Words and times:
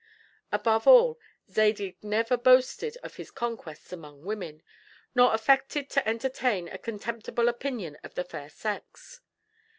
Above 0.51 0.87
all, 0.87 1.19
Zadig 1.47 2.03
never 2.03 2.35
boasted 2.35 2.97
of 3.03 3.17
his 3.17 3.29
conquests 3.29 3.93
among 3.93 4.21
the 4.21 4.25
women, 4.25 4.63
nor 5.13 5.31
affected 5.35 5.91
to 5.91 6.07
entertain 6.09 6.67
a 6.67 6.79
contemptible 6.79 7.47
opinion 7.47 7.95
of 8.03 8.15
the 8.15 8.23
fair 8.23 8.49
sex. 8.49 9.21